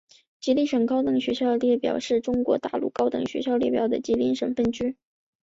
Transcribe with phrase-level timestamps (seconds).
[0.39, 4.97] 吉林省高等学校列表是中国大陆高等学校列表的吉林省部分。